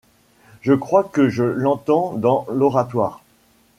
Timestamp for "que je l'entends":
1.03-2.13